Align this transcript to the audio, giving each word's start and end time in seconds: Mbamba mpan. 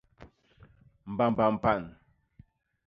Mbamba 1.11 1.45
mpan. 1.55 1.81